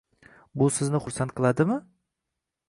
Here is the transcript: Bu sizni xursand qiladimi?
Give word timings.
Bu 0.61 0.69
sizni 0.77 1.01
xursand 1.03 1.35
qiladimi? 1.41 1.79